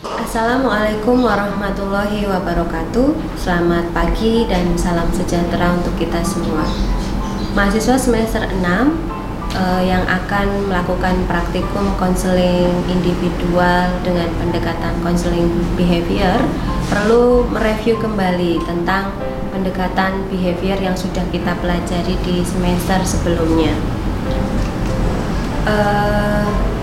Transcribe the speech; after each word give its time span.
Assalamualaikum 0.00 1.20
warahmatullahi 1.20 2.24
wabarakatuh. 2.24 3.12
Selamat 3.36 3.84
pagi 3.92 4.48
dan 4.48 4.72
salam 4.72 5.04
sejahtera 5.12 5.76
untuk 5.76 5.92
kita 6.00 6.24
semua. 6.24 6.64
Mahasiswa 7.52 8.00
semester 8.00 8.40
6 8.48 8.64
eh, 8.64 9.82
yang 9.84 10.00
akan 10.08 10.72
melakukan 10.72 11.20
praktikum 11.28 11.92
konseling 12.00 12.72
individual 12.88 13.92
dengan 14.00 14.32
pendekatan 14.40 14.96
konseling 15.04 15.52
behavior 15.76 16.40
perlu 16.88 17.44
mereview 17.52 18.00
kembali 18.00 18.56
tentang 18.64 19.12
pendekatan 19.52 20.24
behavior 20.32 20.80
yang 20.80 20.96
sudah 20.96 21.28
kita 21.28 21.52
pelajari 21.60 22.16
di 22.24 22.40
semester 22.40 23.04
sebelumnya. 23.04 23.76
Uh, 25.68 26.19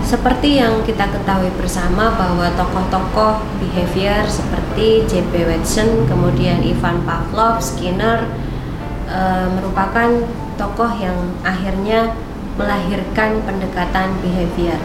seperti 0.08 0.56
yang 0.56 0.80
kita 0.88 1.04
ketahui 1.04 1.52
bersama 1.60 2.08
bahwa 2.16 2.48
tokoh-tokoh 2.56 3.44
behavior 3.60 4.24
seperti 4.24 5.04
J.P. 5.04 5.44
Watson, 5.44 6.08
kemudian 6.08 6.64
Ivan 6.64 7.04
Pavlov, 7.04 7.60
Skinner 7.60 8.24
e, 9.04 9.20
merupakan 9.52 10.08
tokoh 10.56 10.88
yang 10.96 11.36
akhirnya 11.44 12.16
melahirkan 12.56 13.44
pendekatan 13.44 14.16
behavior. 14.24 14.80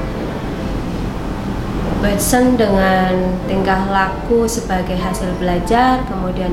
Watson 2.04 2.60
dengan 2.60 3.40
tingkah 3.48 3.88
laku 3.88 4.44
sebagai 4.44 5.00
hasil 5.00 5.40
belajar, 5.40 6.04
kemudian 6.04 6.52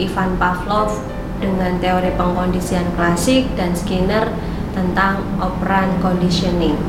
Ivan 0.00 0.40
Pavlov 0.40 1.04
dengan 1.36 1.76
teori 1.84 2.16
pengkondisian 2.16 2.96
klasik 2.96 3.44
dan 3.60 3.76
Skinner 3.76 4.32
tentang 4.72 5.20
operant 5.36 6.00
conditioning. 6.00 6.80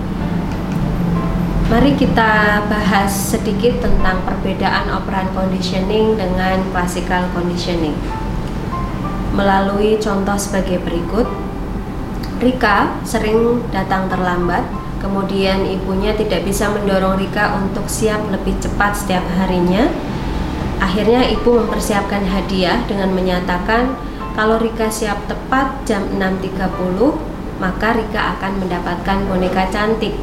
Mari 1.67 1.99
kita 1.99 2.63
bahas 2.71 3.12
sedikit 3.12 3.84
tentang 3.84 4.23
perbedaan 4.23 4.88
operant 4.88 5.27
conditioning 5.35 6.16
dengan 6.16 6.63
classical 6.71 7.27
conditioning. 7.35 7.91
Melalui 9.35 9.99
contoh 9.99 10.40
sebagai 10.40 10.79
berikut, 10.79 11.27
Rika 12.40 13.04
sering 13.04 13.68
datang 13.76 14.07
terlambat, 14.07 14.63
kemudian 15.04 15.68
ibunya 15.68 16.15
tidak 16.15 16.48
bisa 16.48 16.71
mendorong 16.71 17.20
Rika 17.20 17.60
untuk 17.60 17.91
siap 17.91 18.23
lebih 18.32 18.55
cepat 18.63 18.95
setiap 18.95 19.27
harinya. 19.35 19.91
Akhirnya 20.79 21.27
ibu 21.27 21.51
mempersiapkan 21.51 22.32
hadiah 22.32 22.79
dengan 22.88 23.12
menyatakan 23.12 23.91
kalau 24.40 24.55
Rika 24.55 24.88
siap 24.88 25.20
tepat 25.27 25.84
jam 25.84 26.07
6.30, 26.15 26.63
maka 27.60 27.91
Rika 27.91 28.40
akan 28.40 28.51
mendapatkan 28.55 29.18
boneka 29.27 29.68
cantik 29.68 30.15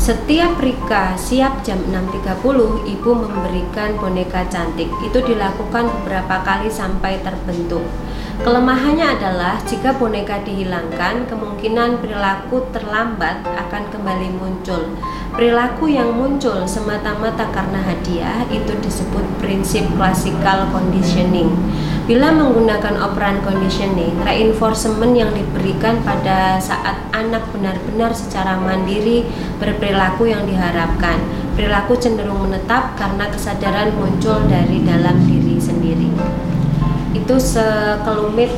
setiap 0.00 0.56
Rika 0.64 1.12
siap 1.20 1.60
jam 1.60 1.76
6.30, 1.84 2.40
ibu 2.88 3.10
memberikan 3.12 4.00
boneka 4.00 4.48
cantik. 4.48 4.88
Itu 5.04 5.20
dilakukan 5.20 5.92
beberapa 6.00 6.40
kali 6.40 6.72
sampai 6.72 7.20
terbentuk. 7.20 7.84
Kelemahannya 8.40 9.20
adalah 9.20 9.60
jika 9.68 10.00
boneka 10.00 10.40
dihilangkan, 10.40 11.28
kemungkinan 11.28 12.00
perilaku 12.00 12.64
terlambat 12.72 13.44
akan 13.44 13.92
kembali 13.92 14.32
muncul. 14.32 14.96
Perilaku 15.36 15.92
yang 15.92 16.16
muncul 16.16 16.64
semata-mata 16.64 17.52
karena 17.52 17.84
hadiah 17.84 18.48
itu 18.48 18.72
disebut 18.80 19.20
prinsip 19.44 19.84
classical 19.92 20.72
conditioning. 20.72 21.52
Bila 22.08 22.32
menggunakan 22.32 23.12
operant 23.12 23.44
conditioning, 23.44 24.16
reinforcement 24.24 25.12
yang 25.12 25.36
diberikan 25.36 26.00
pada 26.00 26.56
saat 26.56 26.96
anak 27.12 27.44
benar-benar 27.52 28.16
secara 28.16 28.56
mandiri 28.56 29.28
berperilaku 29.60 30.32
yang 30.32 30.48
diharapkan. 30.48 31.20
Perilaku 31.60 32.00
cenderung 32.00 32.48
menetap 32.48 32.96
karena 32.96 33.28
kesadaran 33.28 33.92
muncul 34.00 34.40
dari 34.48 34.80
dalam 34.80 35.28
diri 35.28 35.60
sendiri 35.60 36.49
itu 37.14 37.34
sekelumit 37.36 38.50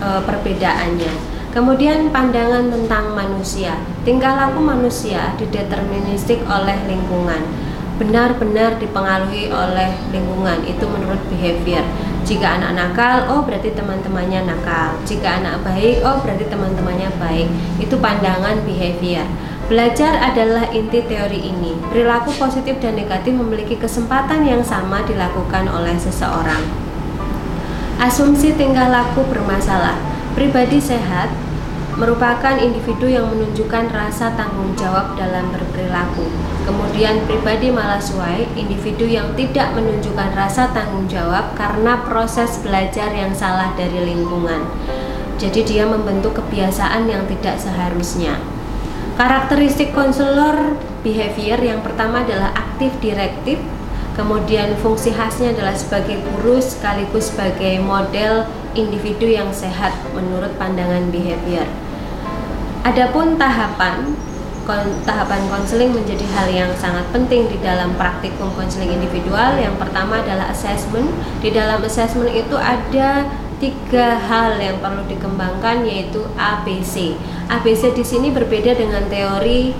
e, 0.00 0.08
perbedaannya. 0.24 1.12
Kemudian 1.50 2.14
pandangan 2.14 2.70
tentang 2.70 3.10
manusia, 3.18 3.74
tingkah 4.06 4.38
laku 4.38 4.62
manusia 4.62 5.34
dideterministik 5.34 6.38
oleh 6.46 6.78
lingkungan, 6.86 7.42
benar-benar 7.98 8.78
dipengaruhi 8.78 9.50
oleh 9.50 9.90
lingkungan. 10.14 10.62
Itu 10.62 10.86
menurut 10.86 11.18
behavior. 11.26 11.82
Jika 12.22 12.54
anak 12.54 12.78
nakal, 12.78 13.26
oh 13.34 13.42
berarti 13.42 13.74
teman-temannya 13.74 14.46
nakal. 14.46 14.94
Jika 15.02 15.42
anak 15.42 15.66
baik, 15.66 16.06
oh 16.06 16.22
berarti 16.22 16.46
teman-temannya 16.46 17.10
baik. 17.18 17.48
Itu 17.82 17.98
pandangan 17.98 18.62
behavior. 18.62 19.26
Belajar 19.66 20.22
adalah 20.22 20.70
inti 20.70 21.02
teori 21.02 21.50
ini. 21.50 21.74
Perilaku 21.90 22.30
positif 22.38 22.78
dan 22.78 22.94
negatif 22.94 23.34
memiliki 23.34 23.74
kesempatan 23.74 24.46
yang 24.46 24.62
sama 24.62 25.02
dilakukan 25.02 25.66
oleh 25.66 25.98
seseorang. 25.98 26.89
Asumsi 28.00 28.56
tingkah 28.56 28.88
laku 28.88 29.20
bermasalah. 29.28 30.00
Pribadi 30.32 30.80
sehat 30.80 31.28
merupakan 32.00 32.56
individu 32.56 33.04
yang 33.04 33.28
menunjukkan 33.28 33.92
rasa 33.92 34.32
tanggung 34.40 34.72
jawab 34.72 35.20
dalam 35.20 35.52
berperilaku. 35.52 36.24
Kemudian 36.64 37.20
pribadi 37.28 37.68
malaswai, 37.68 38.48
individu 38.56 39.04
yang 39.04 39.36
tidak 39.36 39.76
menunjukkan 39.76 40.32
rasa 40.32 40.72
tanggung 40.72 41.12
jawab 41.12 41.52
karena 41.52 42.00
proses 42.00 42.56
belajar 42.64 43.12
yang 43.12 43.36
salah 43.36 43.76
dari 43.76 44.00
lingkungan. 44.00 44.64
Jadi 45.36 45.60
dia 45.68 45.84
membentuk 45.84 46.40
kebiasaan 46.40 47.04
yang 47.04 47.28
tidak 47.28 47.60
seharusnya. 47.60 48.40
Karakteristik 49.20 49.92
konselor 49.92 50.72
behavior 51.04 51.60
yang 51.60 51.84
pertama 51.84 52.24
adalah 52.24 52.56
aktif 52.56 52.96
direktif, 53.04 53.60
Kemudian 54.18 54.74
fungsi 54.82 55.14
khasnya 55.14 55.54
adalah 55.54 55.74
sebagai 55.74 56.18
guru 56.20 56.58
sekaligus 56.58 57.30
sebagai 57.30 57.78
model 57.80 58.46
individu 58.74 59.26
yang 59.26 59.50
sehat 59.54 59.94
menurut 60.12 60.54
pandangan 60.58 61.08
behavior. 61.08 61.66
Adapun 62.82 63.36
tahapan 63.36 64.16
tahapan 65.02 65.42
konseling 65.50 65.90
menjadi 65.90 66.22
hal 66.36 66.46
yang 66.46 66.70
sangat 66.78 67.02
penting 67.10 67.50
di 67.50 67.58
dalam 67.58 67.90
praktikum 67.98 68.54
konseling 68.54 68.94
individual. 68.94 69.58
Yang 69.58 69.82
pertama 69.82 70.22
adalah 70.22 70.52
assessment. 70.54 71.10
Di 71.42 71.50
dalam 71.50 71.82
assessment 71.82 72.30
itu 72.30 72.54
ada 72.54 73.26
tiga 73.58 74.16
hal 74.16 74.56
yang 74.56 74.78
perlu 74.78 75.04
dikembangkan 75.10 75.84
yaitu 75.84 76.22
ABC. 76.38 77.18
ABC 77.50 77.92
di 77.92 78.04
sini 78.06 78.30
berbeda 78.30 78.72
dengan 78.78 79.04
teori 79.10 79.74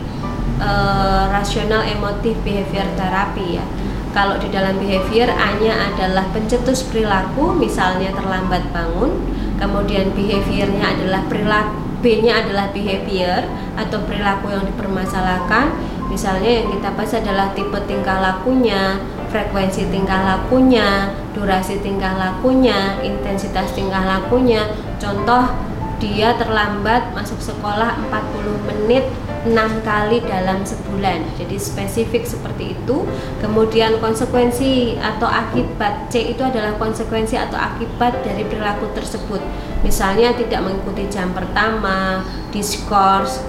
uh, 0.61 1.31
rasional 1.33 1.87
emotif 1.87 2.35
behavior 2.43 2.85
therapy 2.99 3.63
ya. 3.63 3.65
Kalau 4.11 4.37
di 4.43 4.51
dalam 4.51 4.75
behavior 4.83 5.31
A-nya 5.31 5.95
adalah 5.95 6.27
pencetus 6.35 6.83
perilaku, 6.87 7.55
misalnya 7.55 8.11
terlambat 8.11 8.67
bangun, 8.75 9.23
kemudian 9.63 10.11
behaviornya 10.15 10.99
adalah 10.99 11.23
perilaku 11.31 11.91
B-nya 12.01 12.41
adalah 12.41 12.73
behavior 12.73 13.45
atau 13.77 14.01
perilaku 14.09 14.49
yang 14.49 14.65
dipermasalahkan. 14.65 15.77
Misalnya 16.09 16.65
yang 16.65 16.73
kita 16.73 16.89
bahas 16.97 17.13
adalah 17.13 17.53
tipe 17.53 17.77
tingkah 17.87 18.19
lakunya, 18.19 18.99
frekuensi 19.29 19.87
tingkah 19.93 20.25
lakunya, 20.25 21.13
durasi 21.37 21.79
tingkah 21.85 22.17
lakunya, 22.17 22.99
intensitas 23.05 23.77
tingkah 23.77 24.03
lakunya. 24.03 24.65
Contoh 24.97 25.55
dia 26.01 26.35
terlambat 26.41 27.13
masuk 27.13 27.39
sekolah 27.39 28.01
40 28.09 28.69
menit 28.73 29.05
enam 29.49 29.81
kali 29.81 30.21
dalam 30.25 30.61
sebulan. 30.65 31.25
Jadi 31.41 31.57
spesifik 31.57 32.29
seperti 32.29 32.77
itu. 32.77 33.09
Kemudian 33.41 33.97
konsekuensi 34.03 35.01
atau 35.01 35.29
akibat 35.29 36.13
C 36.13 36.37
itu 36.37 36.43
adalah 36.45 36.77
konsekuensi 36.77 37.41
atau 37.41 37.57
akibat 37.57 38.21
dari 38.21 38.45
perilaku 38.45 38.93
tersebut. 38.93 39.41
Misalnya 39.81 40.37
tidak 40.37 40.61
mengikuti 40.61 41.09
jam 41.09 41.33
pertama 41.33 42.25
diskors 42.53 43.41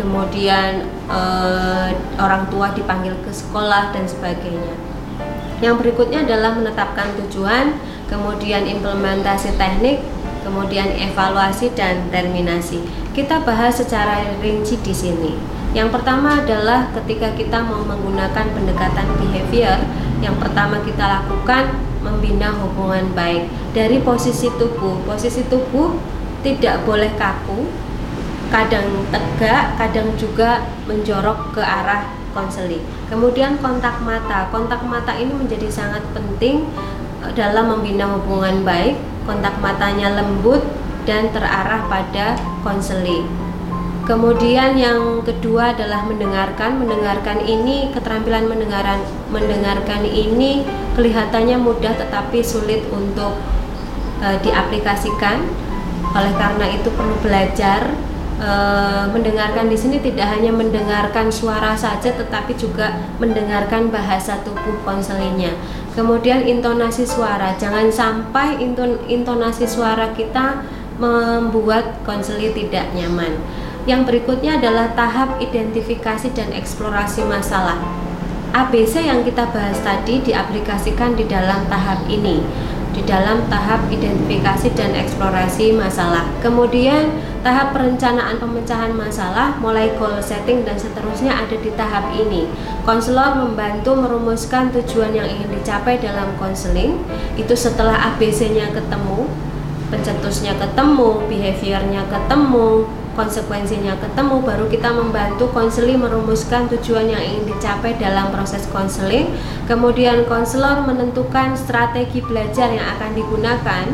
kemudian 0.00 0.88
eh, 1.12 1.88
orang 2.16 2.48
tua 2.48 2.72
dipanggil 2.72 3.12
ke 3.20 3.28
sekolah 3.28 3.92
dan 3.92 4.08
sebagainya. 4.08 4.74
Yang 5.60 5.84
berikutnya 5.84 6.24
adalah 6.24 6.56
menetapkan 6.56 7.12
tujuan 7.20 7.76
kemudian 8.08 8.64
implementasi 8.64 9.54
teknik 9.60 10.00
kemudian 10.42 10.90
evaluasi 10.96 11.72
dan 11.76 12.08
terminasi. 12.08 12.82
Kita 13.12 13.42
bahas 13.42 13.78
secara 13.78 14.22
rinci 14.40 14.78
di 14.80 14.94
sini. 14.94 15.32
Yang 15.70 15.94
pertama 15.94 16.42
adalah 16.42 16.90
ketika 16.98 17.30
kita 17.38 17.62
mau 17.62 17.86
menggunakan 17.86 18.46
pendekatan 18.50 19.06
behavior, 19.22 19.78
yang 20.18 20.34
pertama 20.42 20.82
kita 20.82 21.06
lakukan 21.06 21.70
membina 22.02 22.50
hubungan 22.58 23.06
baik 23.14 23.46
dari 23.70 24.02
posisi 24.02 24.50
tubuh. 24.58 24.98
Posisi 25.06 25.46
tubuh 25.46 25.94
tidak 26.42 26.82
boleh 26.82 27.12
kaku, 27.14 27.70
kadang 28.50 29.06
tegak, 29.14 29.78
kadang 29.78 30.10
juga 30.18 30.66
menjorok 30.90 31.54
ke 31.54 31.62
arah 31.62 32.10
konseli. 32.34 32.82
Kemudian 33.06 33.58
kontak 33.62 34.02
mata. 34.02 34.50
Kontak 34.50 34.82
mata 34.82 35.14
ini 35.14 35.30
menjadi 35.30 35.70
sangat 35.70 36.02
penting 36.10 36.66
eh, 37.22 37.32
dalam 37.38 37.70
membina 37.70 38.10
hubungan 38.10 38.66
baik 38.66 38.98
kontak 39.30 39.54
matanya 39.62 40.18
lembut 40.18 40.58
dan 41.06 41.30
terarah 41.30 41.86
pada 41.86 42.34
konseling. 42.66 43.30
Kemudian 44.10 44.74
yang 44.74 45.22
kedua 45.22 45.70
adalah 45.70 46.02
mendengarkan. 46.02 46.82
Mendengarkan 46.82 47.46
ini 47.46 47.94
keterampilan 47.94 48.50
mendengaran 48.50 48.98
mendengarkan 49.30 50.02
ini 50.02 50.66
kelihatannya 50.98 51.54
mudah 51.62 51.94
tetapi 51.94 52.42
sulit 52.42 52.82
untuk 52.90 53.38
e, 54.18 54.34
diaplikasikan. 54.42 55.46
Oleh 56.10 56.34
karena 56.34 56.66
itu 56.74 56.90
perlu 56.90 57.14
belajar 57.22 57.86
e, 58.42 58.50
mendengarkan 59.14 59.70
di 59.70 59.78
sini 59.78 60.02
tidak 60.02 60.26
hanya 60.26 60.50
mendengarkan 60.50 61.30
suara 61.30 61.78
saja 61.78 62.10
tetapi 62.10 62.58
juga 62.58 62.98
mendengarkan 63.22 63.94
bahasa 63.94 64.42
tubuh 64.42 64.74
konselingnya. 64.82 65.54
Kemudian 65.90 66.46
intonasi 66.46 67.02
suara, 67.02 67.58
jangan 67.58 67.90
sampai 67.90 68.62
intonasi 69.10 69.66
suara 69.66 70.14
kita 70.14 70.62
membuat 71.02 71.98
konseli 72.06 72.54
tidak 72.54 72.94
nyaman. 72.94 73.34
Yang 73.88 74.06
berikutnya 74.06 74.60
adalah 74.60 74.92
tahap 74.94 75.42
identifikasi 75.42 76.30
dan 76.36 76.54
eksplorasi 76.54 77.26
masalah. 77.26 77.80
ABC 78.50 79.02
yang 79.02 79.26
kita 79.26 79.50
bahas 79.50 79.78
tadi 79.82 80.22
diaplikasikan 80.22 81.14
di 81.18 81.26
dalam 81.26 81.66
tahap 81.66 82.06
ini, 82.06 82.42
di 82.90 83.02
dalam 83.06 83.46
tahap 83.46 83.86
identifikasi 83.88 84.74
dan 84.74 84.94
eksplorasi 84.94 85.74
masalah. 85.74 86.26
Kemudian 86.42 87.10
tahap 87.40 87.72
perencanaan 87.72 88.36
pemecahan 88.36 88.92
masalah, 88.92 89.56
mulai 89.62 89.94
goal 89.96 90.18
setting 90.20 90.66
dan 90.66 90.76
seterusnya 90.76 91.32
ada 91.32 91.56
di 91.56 91.70
tahap 91.74 92.10
ini. 92.12 92.50
Konselor 92.82 93.38
membantu 93.38 93.94
merumuskan 93.96 94.74
tujuan 94.74 95.14
yang 95.14 95.26
ingin 95.26 95.50
dicapai 95.54 95.96
dalam 96.02 96.34
konseling. 96.36 97.00
Itu 97.38 97.54
setelah 97.54 98.14
ABC-nya 98.14 98.74
ketemu, 98.74 99.30
pencetusnya 99.90 100.58
ketemu, 100.58 101.26
behaviornya 101.26 102.02
ketemu, 102.06 102.86
konsekuensinya 103.20 104.00
ketemu, 104.00 104.40
baru 104.40 104.64
kita 104.72 104.96
membantu 104.96 105.52
konseling 105.52 106.00
merumuskan 106.00 106.72
tujuan 106.72 107.12
yang 107.12 107.20
ingin 107.20 107.52
dicapai 107.52 107.92
dalam 108.00 108.32
proses 108.32 108.64
konseling. 108.72 109.28
Kemudian 109.68 110.24
konselor 110.24 110.80
menentukan 110.88 111.52
strategi 111.52 112.24
belajar 112.24 112.72
yang 112.72 112.86
akan 112.96 113.10
digunakan 113.12 113.84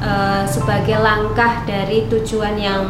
uh, 0.00 0.48
sebagai 0.48 0.96
langkah 0.96 1.60
dari 1.68 2.08
tujuan 2.08 2.56
yang 2.56 2.88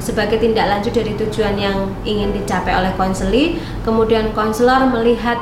sebagai 0.00 0.40
tindak 0.40 0.64
lanjut 0.70 0.94
dari 0.96 1.12
tujuan 1.18 1.60
yang 1.60 1.92
ingin 2.08 2.32
dicapai 2.32 2.72
oleh 2.72 2.96
konseli. 2.96 3.60
Kemudian 3.84 4.32
konselor 4.32 4.88
melihat 4.88 5.36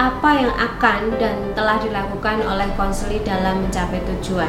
apa 0.00 0.30
yang 0.40 0.52
akan 0.56 1.20
dan 1.20 1.52
telah 1.52 1.76
dilakukan 1.84 2.40
oleh 2.48 2.72
konseli 2.80 3.20
dalam 3.20 3.60
mencapai 3.60 4.00
tujuan. 4.08 4.48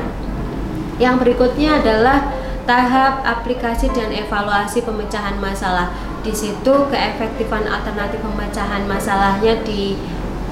Yang 1.01 1.15
berikutnya 1.25 1.83
adalah 1.83 2.42
tahap 2.63 3.23
aplikasi 3.27 3.91
dan 3.91 4.11
evaluasi 4.11 4.83
pemecahan 4.83 5.35
masalah. 5.39 5.91
Di 6.23 6.31
situ 6.31 6.87
keefektifan 6.87 7.67
alternatif 7.67 8.23
pemecahan 8.23 8.87
masalahnya 8.87 9.59
di 9.67 9.99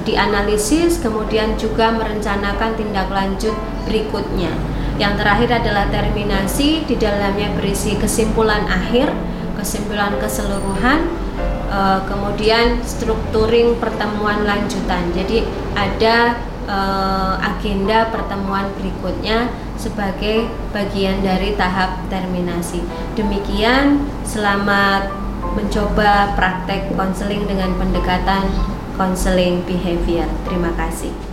dianalisis, 0.02 0.98
kemudian 0.98 1.54
juga 1.54 1.94
merencanakan 1.94 2.74
tindak 2.74 3.08
lanjut 3.08 3.54
berikutnya. 3.86 4.50
Yang 4.98 5.24
terakhir 5.24 5.50
adalah 5.62 5.84
terminasi, 5.88 6.84
di 6.84 6.94
dalamnya 6.98 7.54
berisi 7.56 7.96
kesimpulan 7.96 8.66
akhir, 8.68 9.08
kesimpulan 9.56 10.18
keseluruhan, 10.18 11.06
e, 11.70 11.80
kemudian 12.10 12.82
strukturing 12.84 13.78
pertemuan 13.78 14.44
lanjutan. 14.44 15.06
Jadi 15.16 15.46
ada 15.72 16.36
e, 16.66 16.78
agenda 17.40 18.10
pertemuan 18.12 18.68
berikutnya 18.76 19.48
sebagai 19.82 20.46
bagian 20.70 21.26
dari 21.26 21.58
tahap 21.58 22.06
terminasi. 22.06 22.78
Demikian, 23.18 24.06
selamat 24.22 25.10
mencoba 25.58 26.38
praktek 26.38 26.94
konseling 26.94 27.42
dengan 27.50 27.74
pendekatan 27.74 28.46
konseling 28.94 29.66
behavior. 29.66 30.30
Terima 30.46 30.70
kasih. 30.78 31.31